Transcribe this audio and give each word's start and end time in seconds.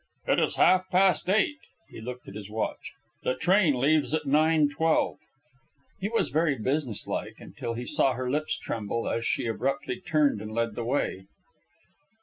"It 0.25 0.39
is 0.39 0.55
half 0.55 0.89
past 0.89 1.29
eight." 1.29 1.59
He 1.87 2.01
looked 2.01 2.27
at 2.27 2.33
his 2.33 2.49
watch. 2.49 2.93
"The 3.21 3.35
train 3.35 3.75
leaves 3.79 4.15
at 4.15 4.23
9.12." 4.23 5.17
He 5.99 6.09
was 6.09 6.29
very 6.29 6.57
businesslike, 6.57 7.35
until 7.37 7.75
he 7.75 7.85
saw 7.85 8.13
her 8.13 8.27
lips 8.27 8.57
tremble 8.57 9.07
as 9.07 9.27
she 9.27 9.45
abruptly 9.45 10.01
turned 10.01 10.41
and 10.41 10.51
led 10.53 10.73
the 10.73 10.83
way. 10.85 11.27